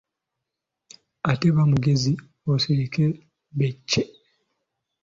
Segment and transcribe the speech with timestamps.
[1.29, 2.11] Ate ba mugezi
[2.51, 3.05] osirike
[3.57, 4.01] be cce.